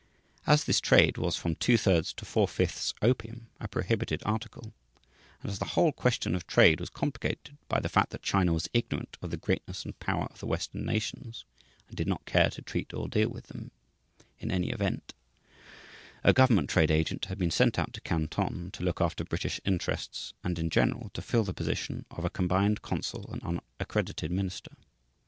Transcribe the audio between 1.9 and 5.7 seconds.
to four fifths opium, a prohibited article, and as the